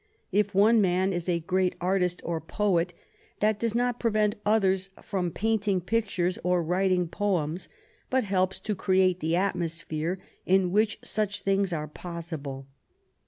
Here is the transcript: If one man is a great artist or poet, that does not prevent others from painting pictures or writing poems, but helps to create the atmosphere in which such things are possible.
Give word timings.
If 0.31 0.55
one 0.55 0.81
man 0.81 1.13
is 1.13 1.29
a 1.29 1.41
great 1.41 1.75
artist 1.79 2.23
or 2.25 2.41
poet, 2.41 2.95
that 3.39 3.59
does 3.59 3.75
not 3.75 3.99
prevent 3.99 4.35
others 4.47 4.89
from 5.03 5.29
painting 5.29 5.79
pictures 5.79 6.39
or 6.43 6.63
writing 6.63 7.07
poems, 7.07 7.69
but 8.09 8.23
helps 8.23 8.59
to 8.61 8.73
create 8.73 9.19
the 9.19 9.35
atmosphere 9.35 10.17
in 10.43 10.71
which 10.71 10.97
such 11.03 11.41
things 11.41 11.71
are 11.71 11.87
possible. 11.87 12.65